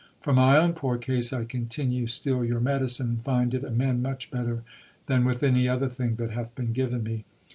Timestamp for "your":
2.43-2.59